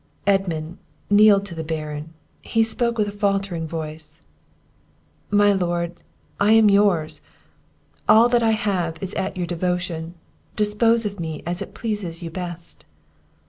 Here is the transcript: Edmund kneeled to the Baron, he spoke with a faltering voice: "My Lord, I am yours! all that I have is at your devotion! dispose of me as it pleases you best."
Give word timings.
Edmund 0.25 0.79
kneeled 1.11 1.45
to 1.45 1.53
the 1.53 1.63
Baron, 1.63 2.15
he 2.41 2.63
spoke 2.63 2.97
with 2.97 3.07
a 3.07 3.11
faltering 3.11 3.67
voice: 3.67 4.19
"My 5.29 5.53
Lord, 5.53 6.01
I 6.39 6.53
am 6.53 6.71
yours! 6.71 7.21
all 8.09 8.27
that 8.29 8.41
I 8.41 8.49
have 8.53 8.95
is 8.99 9.13
at 9.13 9.37
your 9.37 9.45
devotion! 9.45 10.15
dispose 10.55 11.05
of 11.05 11.19
me 11.19 11.43
as 11.45 11.61
it 11.61 11.75
pleases 11.75 12.23
you 12.23 12.31
best." 12.31 12.83